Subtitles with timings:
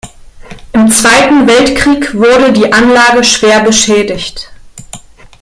[0.73, 4.49] Im Zweiten Weltkrieg wurde die Anlage schwer beschädigt.